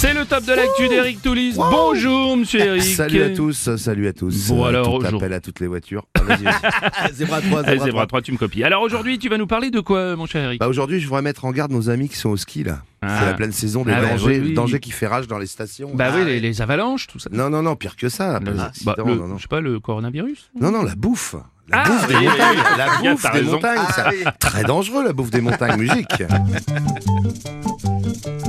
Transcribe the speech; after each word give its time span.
C'est 0.00 0.14
le 0.14 0.24
top 0.26 0.44
de 0.44 0.52
l'actu 0.52 0.86
d'Eric 0.88 1.20
Toulis. 1.22 1.54
Bonjour, 1.56 2.36
monsieur 2.36 2.60
Eric. 2.60 2.84
Salut 2.84 3.20
à 3.20 3.30
tous, 3.30 3.74
salut 3.74 4.06
à 4.06 4.12
tous. 4.12 4.46
Bon, 4.46 4.64
Euh, 4.64 4.68
alors, 4.68 4.86
tout 4.86 4.92
aujourd'hui- 4.92 5.18
appel 5.18 5.32
à 5.32 5.40
toutes 5.40 5.58
les 5.58 5.66
voitures. 5.66 6.06
Ah, 6.14 6.20
vas-y, 6.22 6.44
vas-y. 6.44 7.14
Zébra 7.14 7.40
3, 7.40 7.64
Allez, 7.64 7.80
Zébra 7.80 8.06
3, 8.06 8.22
tu 8.22 8.30
me 8.30 8.36
copies. 8.36 8.62
Alors 8.62 8.82
aujourd'hui, 8.82 9.18
tu 9.18 9.28
vas 9.28 9.38
nous 9.38 9.48
parler 9.48 9.72
de 9.72 9.80
quoi, 9.80 10.14
mon 10.14 10.26
cher 10.26 10.44
Eric 10.44 10.60
bah, 10.60 10.68
Aujourd'hui, 10.68 11.00
je 11.00 11.06
voudrais 11.08 11.22
mettre 11.22 11.44
en 11.46 11.50
garde 11.50 11.72
nos 11.72 11.90
amis 11.90 12.08
qui 12.08 12.14
sont 12.16 12.28
au 12.30 12.36
ski 12.36 12.62
là. 12.62 12.82
Ah. 13.02 13.18
C'est 13.18 13.26
la 13.26 13.34
pleine 13.34 13.50
saison 13.50 13.82
des 13.82 13.90
Ah 13.92 14.00
ouais, 14.00 14.10
dangers, 14.10 14.40
oui, 14.40 14.54
dangers 14.54 14.78
qui 14.78 14.92
fait 14.92 15.08
rage 15.08 15.26
dans 15.26 15.38
les 15.38 15.48
stations. 15.48 15.90
Bah 15.92 16.10
Ah, 16.12 16.16
oui, 16.16 16.24
les, 16.24 16.38
les 16.38 16.62
avalanches, 16.62 17.08
tout 17.08 17.18
ça. 17.18 17.28
Non, 17.32 17.50
non, 17.50 17.62
non, 17.62 17.74
pire 17.74 17.96
que 17.96 18.08
ça. 18.08 18.38
Le- 18.38 18.52
bah, 18.84 18.94
le- 18.98 19.04
non, 19.16 19.26
non. 19.26 19.36
Je 19.36 19.42
sais 19.42 19.48
pas, 19.48 19.60
le 19.60 19.80
coronavirus? 19.80 20.52
Non, 20.60 20.70
non, 20.70 20.84
la 20.84 20.94
bouffe. 20.94 21.34
La 21.68 21.82
Ah, 21.82 21.88
bouffe 21.88 22.06
des 22.06 22.14
montagnes. 22.14 22.58
La 22.78 22.86
bouffe 23.10 23.22
des 23.22 23.28
raison. 23.40 23.50
montagnes. 23.52 23.80
Ah, 23.88 23.92
ça. 23.92 24.10
Très 24.38 24.62
dangereux, 24.62 25.02
la 25.04 25.12
bouffe 25.12 25.30
des 25.32 25.40
montagnes. 25.40 25.80
Musique. 25.80 26.22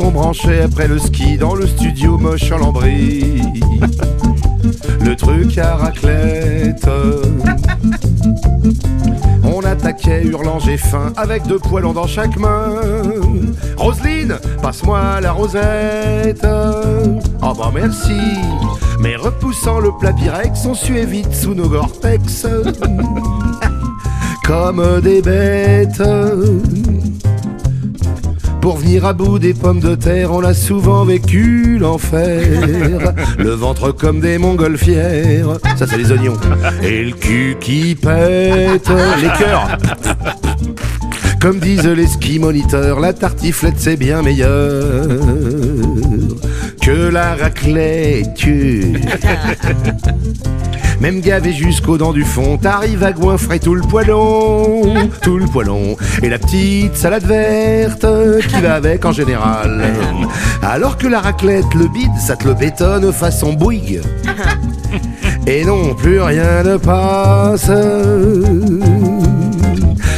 On 0.00 0.10
branchait 0.10 0.62
après 0.62 0.88
le 0.88 0.98
ski 0.98 1.38
dans 1.38 1.54
le 1.54 1.66
studio 1.66 2.18
moche 2.18 2.50
en 2.50 2.58
lambris, 2.58 3.42
le 5.00 5.14
truc 5.14 5.56
à 5.58 5.76
raclette. 5.76 6.88
On 9.44 9.60
attaquait 9.60 10.24
hurlant 10.24 10.58
j'ai 10.58 10.76
faim 10.76 11.12
avec 11.16 11.46
deux 11.46 11.58
poêlons 11.58 11.92
dans 11.92 12.06
chaque 12.06 12.36
main. 12.36 12.80
Roselyne, 13.76 14.36
passe-moi 14.62 15.20
la 15.20 15.32
rosette. 15.32 16.46
Oh 17.42 17.52
bah 17.56 17.70
merci. 17.72 18.20
Mais 19.00 19.16
repoussant 19.16 19.80
le 19.80 19.92
plat 19.92 20.12
Pyrex, 20.12 20.66
on 20.66 20.74
suait 20.74 21.06
vite 21.06 21.34
sous 21.34 21.54
nos 21.54 21.68
Gore-Tex. 21.68 22.46
Comme 24.44 25.00
des 25.00 25.22
bêtes. 25.22 26.02
Pour 28.64 28.78
venir 28.78 29.04
à 29.04 29.12
bout 29.12 29.38
des 29.38 29.52
pommes 29.52 29.80
de 29.80 29.94
terre, 29.94 30.32
on 30.32 30.42
a 30.42 30.54
souvent 30.54 31.04
vécu 31.04 31.76
l'enfer. 31.76 33.12
Le 33.38 33.50
ventre 33.50 33.92
comme 33.92 34.20
des 34.20 34.38
montgolfières, 34.38 35.58
ça 35.76 35.86
c'est 35.86 35.98
les 35.98 36.10
oignons. 36.10 36.38
Et 36.82 37.04
le 37.04 37.12
cul 37.12 37.58
qui 37.60 37.94
pète, 37.94 38.88
les 39.20 39.28
cœurs. 39.38 39.76
Comme 41.42 41.58
disent 41.58 41.84
les 41.84 42.06
ski 42.06 42.38
moniteurs, 42.38 43.00
la 43.00 43.12
tartiflette 43.12 43.74
c'est 43.76 43.98
bien 43.98 44.22
meilleur 44.22 45.08
que 46.80 47.10
la 47.10 47.34
raclette. 47.34 48.46
Même 51.00 51.20
gavé 51.20 51.52
jusqu'aux 51.52 51.98
dents 51.98 52.12
du 52.12 52.24
fond, 52.24 52.56
t'arrives 52.56 53.02
à 53.02 53.12
goinfrer 53.12 53.58
tout 53.58 53.74
le 53.74 53.82
poêlon, 53.82 54.94
tout 55.22 55.38
le 55.38 55.46
poêlon, 55.46 55.96
et 56.22 56.28
la 56.28 56.38
petite 56.38 56.96
salade 56.96 57.24
verte 57.24 58.06
qui 58.48 58.60
va 58.60 58.74
avec 58.74 59.04
en 59.04 59.12
général. 59.12 59.84
Alors 60.62 60.96
que 60.96 61.06
la 61.06 61.20
raclette, 61.20 61.74
le 61.74 61.88
bide, 61.88 62.16
ça 62.18 62.36
te 62.36 62.46
le 62.46 62.54
bétonne 62.54 63.12
façon 63.12 63.52
Bouygues. 63.52 64.00
Et 65.46 65.64
non, 65.64 65.94
plus 65.94 66.20
rien 66.20 66.62
ne 66.62 66.76
passe. 66.76 67.70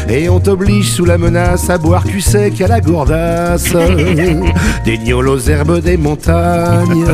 Et 0.08 0.28
on 0.28 0.38
t'oblige 0.38 0.92
sous 0.92 1.04
la 1.04 1.18
menace 1.18 1.68
à 1.68 1.78
boire 1.78 2.04
cul 2.04 2.20
sec 2.20 2.60
à 2.60 2.68
la 2.68 2.80
gourdasse. 2.80 3.72
Des 4.84 4.98
gnôles 4.98 5.28
aux 5.28 5.40
herbes 5.40 5.80
des 5.80 5.96
montagnes. 5.96 7.06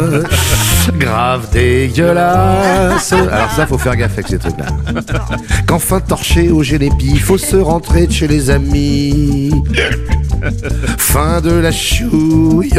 Grave 0.91 1.49
dégueulasse. 1.53 3.13
Alors 3.13 3.51
ça, 3.53 3.67
faut 3.67 3.79
faire 3.79 3.97
gaffe 3.97 4.13
avec 4.15 4.29
ces 4.29 4.39
trucs-là. 4.39 4.67
Qu'enfin 5.67 6.01
torché 6.01 6.51
au 6.51 6.63
génépi, 6.63 7.19
faut 7.19 7.39
se 7.39 7.57
rentrer 7.57 8.07
de 8.07 8.13
chez 8.13 8.29
les 8.29 8.51
amis. 8.51 9.53
Fin 10.99 11.41
de 11.41 11.53
la 11.53 11.71
chouille. 11.71 12.73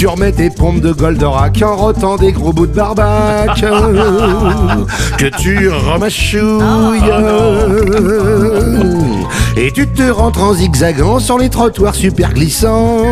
Tu 0.00 0.06
remets 0.06 0.32
tes 0.32 0.48
pompes 0.48 0.80
de 0.80 0.92
Goldorak 0.92 1.60
en 1.62 1.76
rotant 1.76 2.16
des 2.16 2.32
gros 2.32 2.54
bouts 2.54 2.66
de 2.66 2.72
barbac 2.72 3.54
que 5.18 5.26
tu 5.36 5.68
remachouilles. 5.68 7.02
Et 9.58 9.70
tu 9.70 9.86
te 9.86 10.10
rentres 10.10 10.42
en 10.42 10.54
zigzagant 10.54 11.18
sur 11.18 11.36
les 11.36 11.50
trottoirs 11.50 11.94
super 11.94 12.32
glissants. 12.32 13.02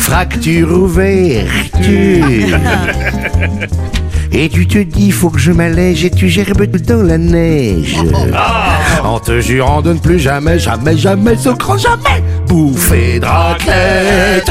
Fracture 0.00 0.72
ouverture. 0.72 1.62
Et 4.32 4.48
tu 4.48 4.66
te 4.66 4.78
dis, 4.78 5.12
faut 5.12 5.30
que 5.30 5.38
je 5.38 5.52
m'allège 5.52 6.04
et 6.04 6.10
tu 6.10 6.28
gerbes 6.28 6.66
dans 6.78 7.04
la 7.04 7.18
neige. 7.18 7.96
En 9.04 9.18
te 9.18 9.40
jurant 9.40 9.82
de 9.82 9.92
ne 9.92 9.98
plus 9.98 10.18
jamais, 10.18 10.58
jamais, 10.58 10.96
jamais, 10.96 11.36
se 11.36 11.50
cran 11.50 11.76
jamais 11.76 12.22
Bouffer 12.46 13.20
de 13.20 13.26
raclette 13.26 14.50